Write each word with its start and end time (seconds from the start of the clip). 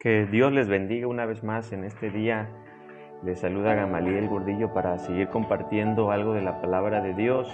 Que 0.00 0.26
Dios 0.26 0.52
les 0.52 0.68
bendiga 0.68 1.08
una 1.08 1.26
vez 1.26 1.42
más 1.42 1.72
en 1.72 1.82
este 1.82 2.08
día. 2.08 2.48
Les 3.24 3.40
saluda 3.40 3.74
Gamaliel 3.74 4.28
Gordillo 4.28 4.72
para 4.72 4.96
seguir 4.96 5.26
compartiendo 5.26 6.12
algo 6.12 6.34
de 6.34 6.40
la 6.40 6.60
palabra 6.60 7.00
de 7.00 7.14
Dios. 7.14 7.52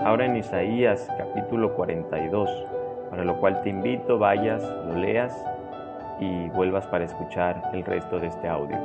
Ahora 0.00 0.26
en 0.26 0.34
Isaías 0.34 1.08
capítulo 1.16 1.76
42, 1.76 2.50
para 3.10 3.24
lo 3.24 3.38
cual 3.38 3.62
te 3.62 3.68
invito, 3.68 4.18
vayas, 4.18 4.60
lo 4.88 4.98
leas 4.98 5.40
y 6.18 6.48
vuelvas 6.48 6.84
para 6.88 7.04
escuchar 7.04 7.62
el 7.72 7.84
resto 7.84 8.18
de 8.18 8.26
este 8.26 8.48
audio. 8.48 8.76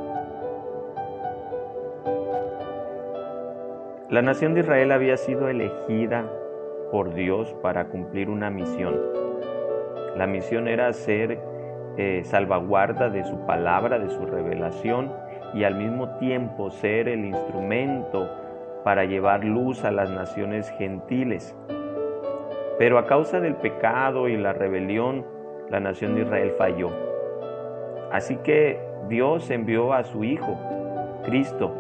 La 4.11 4.21
nación 4.21 4.53
de 4.53 4.59
Israel 4.59 4.91
había 4.91 5.17
sido 5.17 5.49
elegida 5.49 6.31
por 6.91 7.15
Dios 7.15 7.55
para 7.63 7.85
cumplir 7.85 8.29
una 8.29 8.51
misión. 8.51 8.99
La 10.15 10.27
misión 10.27 10.67
era 10.67 10.93
ser 10.93 11.48
eh, 12.01 12.23
salvaguarda 12.23 13.09
de 13.09 13.25
su 13.25 13.45
palabra, 13.45 13.99
de 13.99 14.09
su 14.09 14.25
revelación 14.25 15.11
y 15.53 15.65
al 15.65 15.75
mismo 15.75 16.11
tiempo 16.11 16.71
ser 16.71 17.09
el 17.09 17.25
instrumento 17.25 18.29
para 18.85 19.03
llevar 19.03 19.43
luz 19.43 19.83
a 19.83 19.91
las 19.91 20.09
naciones 20.09 20.69
gentiles. 20.77 21.57
Pero 22.77 22.99
a 22.99 23.05
causa 23.05 23.41
del 23.41 23.55
pecado 23.55 24.29
y 24.29 24.37
la 24.37 24.53
rebelión, 24.53 25.25
la 25.69 25.81
nación 25.81 26.15
de 26.15 26.21
Israel 26.21 26.53
falló. 26.57 26.89
Así 28.13 28.37
que 28.37 28.79
Dios 29.09 29.51
envió 29.51 29.91
a 29.91 30.05
su 30.05 30.23
Hijo, 30.23 30.57
Cristo, 31.25 31.75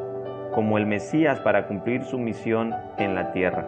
como 0.53 0.77
el 0.77 0.85
Mesías 0.85 1.39
para 1.39 1.65
cumplir 1.65 2.03
su 2.03 2.19
misión 2.19 2.75
en 2.97 3.15
la 3.15 3.31
tierra. 3.31 3.65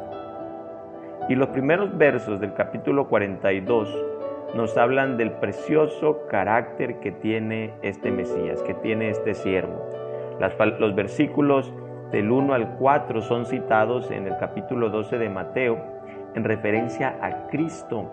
Y 1.30 1.36
los 1.36 1.48
primeros 1.48 1.98
versos 1.98 2.42
del 2.42 2.54
capítulo 2.56 3.08
42 3.08 4.11
nos 4.54 4.78
hablan 4.78 5.18
del 5.18 5.32
precioso 5.32 6.28
carácter 6.28 7.00
que 7.00 7.12
tiene 7.12 7.74
este 7.82 8.12
Mesías, 8.12 8.62
que 8.64 8.74
tiene 8.74 9.10
este 9.10 9.34
siervo. 9.34 9.88
los 10.80 10.96
versículos 10.96 11.74
del 12.12 12.32
1 12.32 12.54
al 12.54 12.76
4 12.78 13.22
son 13.22 13.46
citados 13.46 14.12
en 14.12 14.28
el 14.28 14.38
capítulo 14.38 14.90
12 14.90 15.18
de 15.18 15.30
Mateo 15.30 15.78
en 16.36 16.44
referencia 16.44 17.18
a 17.22 17.48
Cristo. 17.48 18.12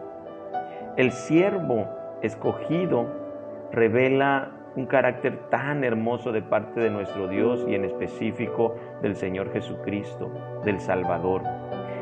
El 0.97 1.11
siervo 1.11 1.89
escogido 2.23 3.07
revela 3.73 4.51
un 4.77 4.87
carácter 4.87 5.39
tan 5.51 5.83
hermoso 5.83 6.31
de 6.31 6.43
parte 6.43 6.81
de 6.81 6.91
nuestro 6.91 7.27
Dios 7.27 7.65
y 7.69 7.75
en 7.75 7.85
específico 7.85 8.77
del 9.03 9.17
Señor 9.17 9.53
Jesucristo, 9.53 10.31
del 10.65 10.79
Salvador. 10.79 11.43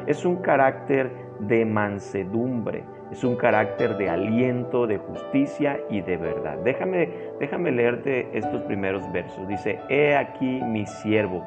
Es 0.07 0.25
un 0.25 0.37
carácter 0.37 1.11
de 1.41 1.65
mansedumbre, 1.65 2.85
es 3.11 3.23
un 3.25 3.37
carácter 3.37 3.97
de 3.97 4.09
aliento, 4.09 4.87
de 4.87 4.99
justicia 4.99 5.79
y 5.91 6.01
de 6.01 6.17
verdad. 6.17 6.59
Déjame, 6.65 7.09
déjame 7.39 7.71
leerte 7.71 8.29
estos 8.33 8.63
primeros 8.63 9.11
versos. 9.13 9.47
Dice, 9.49 9.79
He 9.89 10.17
aquí 10.17 10.61
mi 10.63 10.87
siervo, 10.87 11.45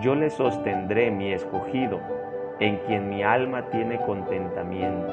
yo 0.00 0.14
le 0.14 0.30
sostendré 0.30 1.10
mi 1.10 1.32
escogido, 1.32 2.00
en 2.60 2.76
quien 2.86 3.08
mi 3.08 3.22
alma 3.22 3.68
tiene 3.70 4.00
contentamiento. 4.06 5.12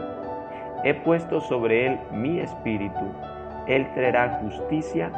He 0.83 0.93
puesto 0.93 1.41
sobre 1.41 1.87
él 1.87 1.99
mi 2.11 2.39
espíritu, 2.39 3.11
él 3.67 3.85
traerá 3.93 4.39
justicia 4.41 5.11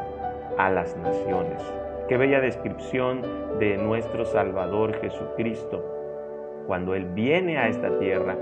a 0.57 0.69
las 0.69 0.95
naciones. 0.97 1.61
Qué 2.07 2.17
bella 2.17 2.41
descripción 2.41 3.21
de 3.59 3.77
nuestro 3.77 4.25
Salvador 4.25 4.99
Jesucristo. 4.99 5.81
Cuando 6.67 6.93
Él 6.93 7.05
viene 7.05 7.57
a 7.57 7.69
esta 7.69 7.97
tierra, 7.99 8.35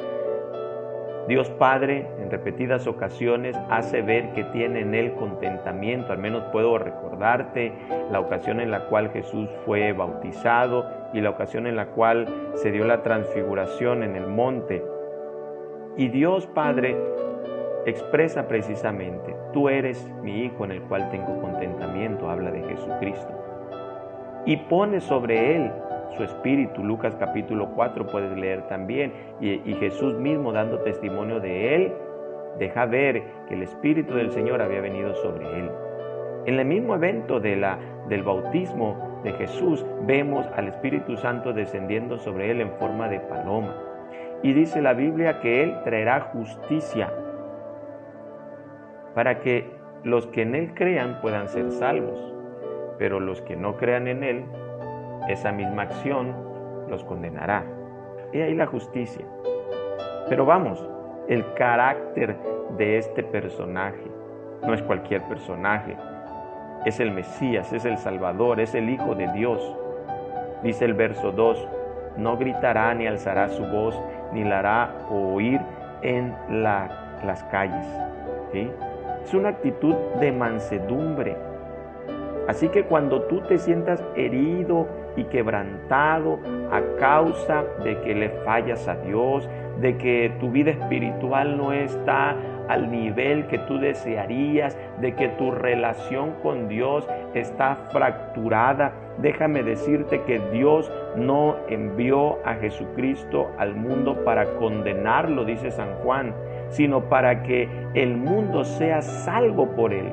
Dios 1.30 1.48
Padre 1.52 2.08
en 2.20 2.32
repetidas 2.32 2.88
ocasiones 2.88 3.56
hace 3.70 4.02
ver 4.02 4.32
que 4.34 4.46
tiene 4.46 4.80
en 4.80 4.96
Él 4.96 5.14
contentamiento. 5.14 6.12
Al 6.12 6.18
menos 6.18 6.42
puedo 6.52 6.80
recordarte 6.80 7.72
la 8.12 8.20
ocasión 8.20 8.60
en 8.60 8.72
la 8.72 8.86
cual 8.88 9.12
Jesús 9.12 9.48
fue 9.64 9.94
bautizado 9.94 10.90
y 11.14 11.22
la 11.22 11.30
ocasión 11.30 11.68
en 11.68 11.76
la 11.76 11.86
cual 11.90 12.28
se 12.56 12.72
dio 12.72 12.84
la 12.84 13.04
transfiguración 13.04 14.02
en 14.02 14.16
el 14.16 14.26
monte. 14.26 14.84
Y 15.98 16.08
Dios 16.08 16.48
Padre 16.48 16.98
expresa 17.86 18.48
precisamente, 18.48 19.36
tú 19.54 19.70
eres 19.70 20.12
mi 20.24 20.46
Hijo 20.46 20.66
en 20.66 20.72
el 20.72 20.82
cual 20.82 21.12
tengo 21.12 21.40
contentamiento, 21.42 22.28
habla 22.28 22.50
de 22.50 22.64
Jesucristo. 22.64 23.34
Y 24.48 24.58
pone 24.58 25.00
sobre 25.00 25.58
Él 25.58 25.72
su 26.16 26.24
espíritu. 26.24 26.84
Lucas 26.84 27.16
capítulo 27.16 27.70
4 27.76 28.08
puedes 28.08 28.38
leer 28.38 28.68
también. 28.68 29.14
Y, 29.40 29.74
Jesús 29.76 30.16
mismo 30.16 30.52
dando 30.52 30.80
testimonio 30.80 31.40
de 31.40 31.76
él, 31.76 31.94
deja 32.58 32.86
ver 32.86 33.24
que 33.48 33.56
el 33.56 33.64
espíritu 33.64 34.16
del 34.16 34.32
Señor 34.32 34.62
había 34.62 34.82
venido 34.82 35.14
sobre 35.16 35.46
él. 35.60 35.72
En 36.46 36.60
el 36.60 36.66
mismo 36.66 36.96
evento 36.96 37.40
de 37.40 37.56
la, 37.56 37.78
del 38.08 38.24
bautismo 38.24 39.22
de 39.24 39.34
Jesús 39.34 39.86
vemos 40.06 40.48
al 40.56 40.68
Espíritu 40.70 41.18
Santo 41.18 41.54
descendiendo 41.54 42.18
sobre 42.18 42.52
él 42.52 42.62
en 42.62 42.72
forma 42.74 43.08
de 43.10 43.20
paloma. 43.20 43.76
Y 44.42 44.54
dice 44.54 44.82
la 44.82 44.94
Biblia 44.94 45.42
que 45.42 45.64
él 45.64 45.76
traerá 45.84 46.22
justicia 46.34 47.12
para 49.14 49.40
que 49.40 49.70
los 50.04 50.28
que 50.28 50.44
en 50.44 50.56
él 50.56 50.74
crean 50.74 51.20
puedan 51.22 51.50
ser 51.50 51.72
salvos, 51.72 52.34
pero 52.98 53.20
los 53.20 53.42
que 53.42 53.58
no 53.58 53.76
crean 53.76 54.08
en 54.08 54.24
él 54.24 54.46
esa 55.30 55.52
misma 55.52 55.84
acción 55.84 56.34
los 56.90 57.04
condenará. 57.04 57.64
Y 58.34 58.42
ahí 58.42 58.54
la 58.56 58.68
justicia. 58.68 59.26
Pero 60.28 60.46
vamos, 60.46 60.86
el 61.28 61.54
carácter 61.54 62.36
de 62.78 62.98
este 62.98 63.24
personaje 63.24 64.04
no 64.66 64.74
es 64.74 64.82
cualquier 64.84 65.22
personaje. 65.24 65.96
Es 66.86 67.00
el 67.00 67.12
Mesías, 67.12 67.72
es 67.74 67.86
el 67.86 67.98
Salvador, 67.98 68.60
es 68.60 68.76
el 68.76 68.90
Hijo 68.90 69.16
de 69.16 69.32
Dios. 69.34 69.76
Dice 70.64 70.86
el 70.86 70.94
verso 70.94 71.32
2, 71.32 71.68
no 72.18 72.38
gritará 72.38 72.94
ni 72.94 73.08
alzará 73.08 73.50
su 73.50 73.64
voz, 73.66 74.00
ni 74.34 74.44
la 74.44 74.60
hará 74.60 74.96
oír 75.10 75.62
en 76.02 76.36
las 76.50 77.44
calles. 77.46 77.88
Es 79.24 79.34
una 79.34 79.50
actitud 79.50 79.96
de 80.20 80.32
mansedumbre. 80.32 81.36
Así 82.50 82.70
que 82.70 82.82
cuando 82.86 83.22
tú 83.22 83.42
te 83.42 83.60
sientas 83.60 84.04
herido, 84.16 84.88
y 85.20 85.26
quebrantado 85.26 86.40
a 86.72 86.82
causa 86.98 87.64
de 87.84 88.00
que 88.02 88.16
le 88.16 88.30
fallas 88.46 88.88
a 88.88 88.96
Dios, 88.96 89.48
de 89.82 89.98
que 89.98 90.32
tu 90.40 90.50
vida 90.50 90.72
espiritual 90.72 91.58
no 91.58 91.72
está 91.72 92.36
al 92.68 92.92
nivel 92.92 93.48
que 93.48 93.58
tú 93.60 93.80
desearías, 93.80 94.78
de 95.02 95.16
que 95.16 95.30
tu 95.30 95.52
relación 95.52 96.34
con 96.44 96.68
Dios 96.68 97.08
está 97.34 97.88
fracturada. 97.92 98.94
Déjame 99.18 99.64
decirte 99.64 100.22
que 100.22 100.40
Dios 100.52 100.92
no 101.16 101.56
envió 101.68 102.46
a 102.46 102.56
Jesucristo 102.56 103.52
al 103.58 103.76
mundo 103.76 104.24
para 104.24 104.46
condenarlo, 104.56 105.46
dice 105.46 105.72
San 105.72 105.96
Juan, 106.04 106.34
sino 106.70 107.10
para 107.10 107.42
que 107.44 107.68
el 107.96 108.16
mundo 108.16 108.64
sea 108.64 109.02
salvo 109.02 109.68
por 109.72 109.94
él. 109.94 110.12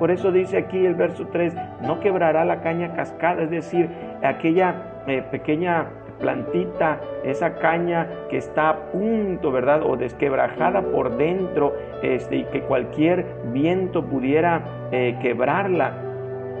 Por 0.00 0.10
eso 0.10 0.32
dice 0.32 0.56
aquí 0.56 0.86
el 0.86 0.94
verso 0.94 1.26
3, 1.30 1.54
no 1.82 2.00
quebrará 2.00 2.46
la 2.46 2.62
caña 2.62 2.94
cascada, 2.94 3.42
es 3.42 3.50
decir, 3.50 3.90
aquella 4.22 5.02
eh, 5.06 5.22
pequeña 5.30 5.88
plantita, 6.18 6.98
esa 7.22 7.56
caña 7.56 8.08
que 8.30 8.38
está 8.38 8.70
a 8.70 8.76
punto, 8.92 9.52
¿verdad? 9.52 9.82
O 9.82 9.98
desquebrajada 9.98 10.80
por 10.80 11.18
dentro 11.18 11.74
este, 12.02 12.36
y 12.36 12.44
que 12.44 12.62
cualquier 12.62 13.26
viento 13.52 14.02
pudiera 14.02 14.62
eh, 14.90 15.18
quebrarla. 15.20 15.92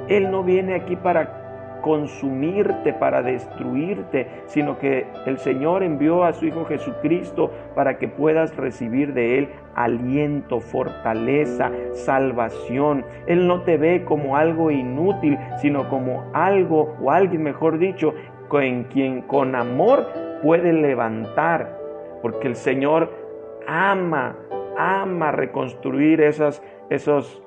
Él 0.08 0.30
no 0.30 0.44
viene 0.44 0.74
aquí 0.74 0.96
para 0.96 1.39
consumirte, 1.80 2.92
para 2.92 3.22
destruirte, 3.22 4.26
sino 4.46 4.78
que 4.78 5.06
el 5.26 5.38
Señor 5.38 5.82
envió 5.82 6.24
a 6.24 6.32
su 6.32 6.46
Hijo 6.46 6.64
Jesucristo 6.64 7.50
para 7.74 7.98
que 7.98 8.08
puedas 8.08 8.56
recibir 8.56 9.14
de 9.14 9.38
Él 9.38 9.48
aliento, 9.74 10.60
fortaleza, 10.60 11.70
salvación. 11.92 13.04
Él 13.26 13.46
no 13.46 13.62
te 13.62 13.76
ve 13.76 14.04
como 14.04 14.36
algo 14.36 14.70
inútil, 14.70 15.38
sino 15.60 15.88
como 15.88 16.24
algo, 16.32 16.96
o 17.00 17.10
alguien 17.10 17.42
mejor 17.42 17.78
dicho, 17.78 18.14
en 18.58 18.84
quien 18.84 19.22
con 19.22 19.54
amor 19.54 20.08
puede 20.42 20.72
levantar, 20.72 21.78
porque 22.22 22.48
el 22.48 22.56
Señor 22.56 23.12
ama, 23.66 24.36
ama 24.76 25.30
reconstruir 25.30 26.20
esas, 26.20 26.62
esos... 26.88 27.42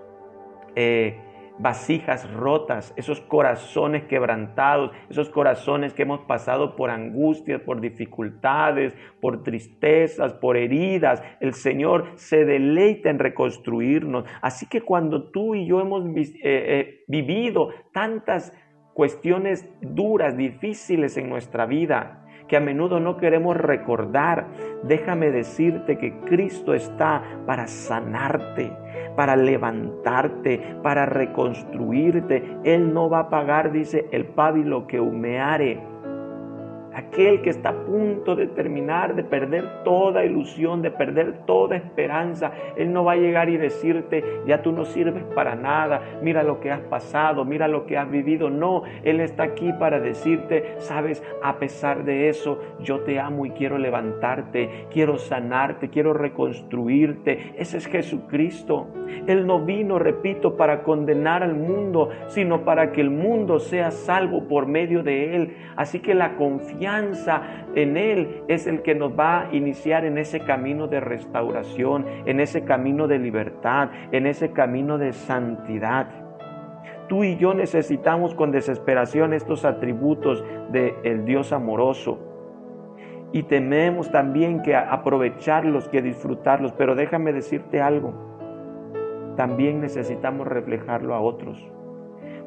Eh, 0.75 1.19
vasijas 1.60 2.32
rotas, 2.34 2.94
esos 2.96 3.22
corazones 3.22 4.04
quebrantados, 4.06 4.92
esos 5.10 5.30
corazones 5.30 5.94
que 5.94 6.04
hemos 6.04 6.22
pasado 6.22 6.76
por 6.76 6.90
angustias, 6.90 7.62
por 7.62 7.80
dificultades, 7.80 8.96
por 9.22 9.44
tristezas, 9.44 10.34
por 10.34 10.58
heridas. 10.58 11.22
El 11.40 11.54
Señor 11.54 12.12
se 12.16 12.46
deleita 12.46 13.10
en 13.10 13.20
reconstruirnos. 13.20 14.26
Así 14.42 14.66
que 14.66 14.82
cuando 14.82 15.30
tú 15.30 15.56
y 15.56 15.68
yo 15.68 15.80
hemos 15.80 16.06
eh, 16.06 16.34
eh, 16.44 17.04
vivido 17.08 17.70
tantas 17.92 18.54
cuestiones 18.94 19.68
duras, 19.82 20.38
difíciles 20.38 21.18
en 21.18 21.30
nuestra 21.30 21.66
vida, 21.66 22.23
que 22.54 22.58
a 22.58 22.60
menudo 22.60 23.00
no 23.00 23.18
queremos 23.18 23.58
recordar. 23.58 24.46
Déjame 24.84 25.32
decirte 25.32 25.98
que 25.98 26.20
Cristo 26.20 26.76
está 26.76 27.24
para 27.48 27.66
sanarte, 27.66 28.72
para 29.16 29.36
levantarte, 29.36 30.62
para 30.84 31.08
reconstruirte. 31.08 32.44
Él 32.64 32.94
no 32.94 33.10
va 33.10 33.22
a 33.22 33.30
pagar, 33.32 33.72
dice, 33.72 34.08
el 34.12 34.26
pábilo 34.26 34.86
que 34.86 35.00
humeare 35.00 35.82
aquel 36.94 37.42
que 37.42 37.50
está 37.50 37.69
a 37.69 37.86
punto 37.86 38.36
de 38.36 38.48
terminar, 38.48 39.16
de 39.16 39.24
perder 39.24 39.84
toda 39.84 40.25
ilusión, 40.25 40.81
de 40.81 40.92
perder 40.92 41.45
toda 41.45 41.75
esperanza, 41.75 42.51
Él 42.78 42.94
no 42.94 43.04
va 43.04 43.13
a 43.13 43.18
llegar 43.18 43.50
y 43.50 43.57
decirte, 43.57 44.24
ya 44.45 44.62
tú 44.62 44.72
no 44.72 44.86
sirves 44.86 45.24
para 45.36 45.56
nada, 45.56 46.01
mira 46.22 46.44
lo 46.44 46.60
que 46.60 46.72
has 46.72 46.81
pasado, 46.81 47.45
mira 47.45 47.68
lo 47.68 47.86
que 47.86 47.98
has 47.98 48.10
vivido. 48.10 48.50
No, 48.50 48.84
Él 49.04 49.19
está 49.19 49.44
aquí 49.44 49.72
para 49.80 50.00
decirte, 50.00 50.75
sabes, 50.78 51.24
a 51.42 51.57
pesar 51.57 52.04
de 52.04 52.30
eso, 52.30 52.60
yo 52.80 53.01
te 53.01 53.19
amo 53.19 53.46
y 53.46 53.51
quiero 53.51 53.78
levantarte, 53.78 54.88
quiero 54.92 55.18
sanarte, 55.18 55.89
quiero 55.89 56.13
reconstruirte. 56.13 57.54
Ese 57.57 57.78
es 57.78 57.88
Jesucristo. 57.88 58.88
Él 59.28 59.48
no 59.48 59.60
vino, 59.60 60.00
repito, 60.00 60.57
para 60.57 60.84
condenar 60.84 61.44
al 61.44 61.56
mundo, 61.56 62.10
sino 62.28 62.63
para 62.63 62.92
que 62.92 63.01
el 63.01 63.10
mundo 63.10 63.60
sea 63.60 63.92
salvo 63.92 64.48
por 64.48 64.68
medio 64.68 65.04
de 65.04 65.36
Él. 65.36 65.57
Así 65.75 66.00
que 66.00 66.13
la 66.13 66.36
confianza 66.36 66.83
en 66.86 67.98
Él 67.98 68.44
es 68.48 68.68
el 68.68 68.82
que 68.82 68.96
nos 68.96 69.18
va 69.18 69.42
a 69.42 69.54
iniciar 69.56 70.06
en 70.06 70.18
ese 70.18 70.42
camino 70.42 70.88
de 70.88 71.00
restauración, 71.00 72.06
en 72.26 72.40
ese 72.40 72.64
camino 72.64 73.08
de 73.08 73.20
libertad, 73.20 73.90
en 74.12 74.28
ese 74.28 74.52
camino 74.52 74.98
de 74.98 75.14
santidad. 75.14 76.08
Tú 77.08 77.24
y 77.24 77.38
yo 77.38 77.54
necesitamos 77.54 78.34
con 78.34 78.52
desesperación 78.52 79.34
estos 79.34 79.66
atributos 79.66 80.44
del 80.72 81.26
Dios 81.26 81.52
amoroso. 81.52 82.20
Y 83.32 83.44
tenemos 83.44 84.12
también 84.12 84.62
que 84.62 84.76
aprovecharlos, 84.76 85.90
que 85.90 86.02
disfrutarlos. 86.02 86.72
Pero 86.74 86.96
déjame 86.96 87.34
decirte 87.34 87.82
algo. 87.82 88.14
También 89.36 89.82
necesitamos 89.82 90.48
reflejarlo 90.48 91.16
a 91.16 91.20
otros. 91.20 91.68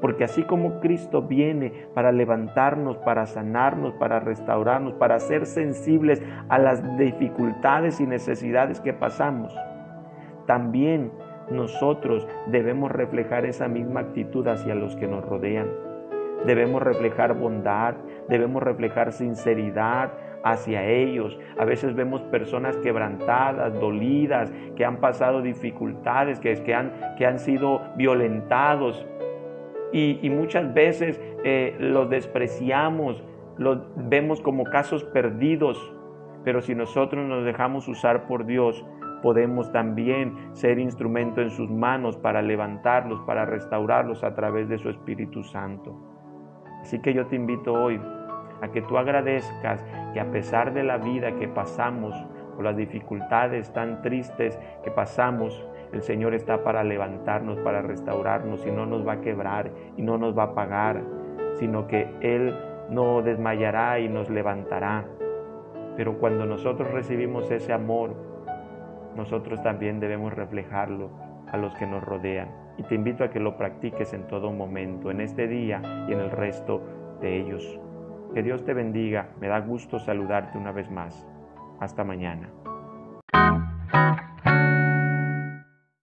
Porque 0.01 0.25
así 0.25 0.43
como 0.43 0.81
Cristo 0.81 1.23
viene 1.23 1.73
para 1.95 2.13
levantarnos, 2.13 2.99
para 2.99 3.27
sanarnos, 3.27 3.95
para 3.95 4.21
restaurarnos, 4.21 4.95
para 4.95 5.19
ser 5.21 5.47
sensibles 5.47 6.23
a 6.49 6.59
las 6.59 6.97
dificultades 6.99 8.01
y 8.01 8.07
necesidades 8.07 8.81
que 8.81 8.93
pasamos, 8.93 9.57
también 10.47 11.11
nosotros 11.51 12.27
debemos 12.47 12.91
reflejar 12.91 13.47
esa 13.47 13.69
misma 13.69 14.01
actitud 14.01 14.47
hacia 14.49 14.75
los 14.75 14.97
que 14.97 15.07
nos 15.07 15.25
rodean. 15.25 15.69
Debemos 16.45 16.83
reflejar 16.83 17.35
bondad, 17.35 17.95
debemos 18.29 18.63
reflejar 18.63 19.13
sinceridad 19.13 20.13
hacia 20.45 20.85
ellos. 20.85 21.39
A 21.59 21.65
veces 21.65 21.95
vemos 21.95 22.23
personas 22.23 22.77
quebrantadas, 22.79 23.75
dolidas, 23.81 24.53
que 24.77 24.85
han 24.85 24.99
pasado 24.99 25.43
dificultades, 25.43 26.39
que, 26.39 26.75
han, 26.75 26.93
han 27.19 27.39
sido 27.39 27.81
violentados 27.97 29.07
y, 29.93 30.29
muchas 30.31 30.75
veces 30.75 31.21
eh, 31.45 31.77
los 31.79 32.11
despreciamos, 32.11 33.23
los 33.57 33.79
vemos 33.97 34.41
como 34.41 34.65
casos 34.65 35.05
perdidos, 35.05 35.93
pero 36.45 36.61
si 36.61 36.75
nosotros 36.75 37.27
nos 37.27 37.45
dejamos 37.45 37.89
usar 37.89 38.27
por 38.27 38.47
Dios, 38.47 38.85
podemos 39.23 39.73
también 39.73 40.35
ser 40.53 40.79
instrumento 40.79 41.41
en 41.41 41.51
sus 41.51 41.71
manos 41.71 42.17
para 42.17 42.43
levantarlos, 42.43 43.21
para 43.23 43.45
restaurarlos 43.45 44.23
a 44.23 44.35
través 44.35 44.69
de 44.69 44.79
su 44.79 44.91
Espíritu 44.91 45.43
Santo. 45.43 45.97
Así 46.83 47.01
que 47.01 47.15
yo 47.15 47.27
te 47.27 47.37
invito 47.37 47.73
hoy 47.73 48.01
a 48.61 48.69
que 48.69 48.83
tú 48.83 48.99
agradezcas 48.99 49.85
que 50.13 50.21
a 50.21 50.31
pesar 50.31 50.73
de 50.73 50.85
la 50.85 50.99
vida 50.99 51.37
que 51.37 51.49
pasamos, 51.49 52.15
o 52.59 52.63
las 52.63 52.77
dificultades 52.77 53.73
tan 53.73 54.01
tristes 54.03 54.59
que 54.83 54.91
pasamos, 54.91 55.67
el 55.97 56.03
Señor 56.03 56.35
está 56.35 56.63
para 56.63 56.85
levantarnos, 56.85 57.59
para 57.61 57.81
restaurarnos 57.81 58.67
y 58.67 58.71
no 58.71 58.85
nos 58.85 59.07
va 59.07 59.15
a 59.15 59.21
quebrar 59.23 59.71
y 59.97 60.03
no 60.03 60.19
nos 60.19 60.37
va 60.37 60.45
a 60.45 60.55
pagar, 60.55 61.03
sino 61.55 61.87
que 61.87 62.15
Él 62.21 62.55
no 62.91 63.23
desmayará 63.23 63.99
y 63.99 64.09
nos 64.09 64.29
levantará. 64.29 65.07
Pero 65.97 66.19
cuando 66.19 66.45
nosotros 66.45 66.91
recibimos 66.91 67.51
ese 67.51 67.73
amor, 67.73 68.15
nosotros 69.17 69.63
también 69.63 69.99
debemos 69.99 70.35
reflejarlo 70.35 71.09
a 71.51 71.57
los 71.57 71.75
que 71.77 71.87
nos 71.87 72.05
rodean. 72.05 72.49
Y 72.77 72.83
te 72.83 72.95
invito 72.95 73.25
a 73.25 73.31
que 73.31 73.41
lo 73.41 73.57
practiques 73.57 74.13
en 74.13 74.27
todo 74.27 74.53
momento, 74.53 75.11
en 75.11 75.23
este 75.23 75.49
día 75.49 75.81
y 76.07 76.13
en 76.13 76.21
el 76.21 76.31
resto 76.31 76.83
de 77.23 77.41
ellos. 77.41 77.81
Que 78.35 78.43
Dios 78.43 78.67
te 78.67 78.75
bendiga. 78.75 79.29
Me 79.41 79.49
da 79.49 79.61
gusto 79.61 79.99
saludarte 79.99 80.59
una 80.59 80.73
vez 80.73 80.91
más. 80.91 81.27
Hasta 81.81 82.05
mañana. 82.05 82.51